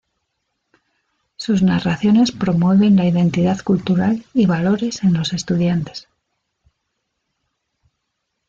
[1.35, 6.07] Sus narraciones promueven la identidad cultural y valores en los estudiantes.